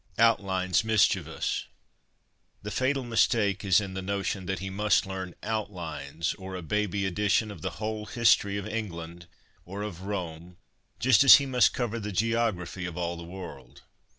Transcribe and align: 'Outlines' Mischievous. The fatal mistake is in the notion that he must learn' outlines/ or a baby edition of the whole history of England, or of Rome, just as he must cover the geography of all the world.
'Outlines' 0.17 0.83
Mischievous. 0.83 1.65
The 2.63 2.71
fatal 2.71 3.03
mistake 3.03 3.63
is 3.63 3.79
in 3.79 3.93
the 3.93 4.01
notion 4.01 4.47
that 4.47 4.57
he 4.57 4.71
must 4.71 5.05
learn' 5.05 5.35
outlines/ 5.55 6.33
or 6.39 6.55
a 6.55 6.63
baby 6.63 7.05
edition 7.05 7.51
of 7.51 7.61
the 7.61 7.69
whole 7.77 8.07
history 8.07 8.57
of 8.57 8.65
England, 8.67 9.27
or 9.63 9.83
of 9.83 10.01
Rome, 10.01 10.57
just 10.99 11.23
as 11.23 11.35
he 11.35 11.45
must 11.45 11.75
cover 11.75 11.99
the 11.99 12.11
geography 12.11 12.87
of 12.87 12.97
all 12.97 13.15
the 13.15 13.23
world. 13.23 13.83